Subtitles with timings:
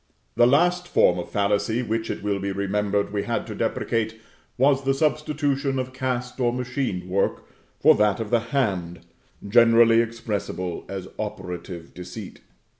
[0.33, 4.19] The last form of fallacy which it will be remembered we had to deprecate,
[4.57, 7.43] was the substitution of cast or machine work
[7.79, 9.01] for that of the hand,
[9.47, 12.41] generally expressible as Operative Deceit.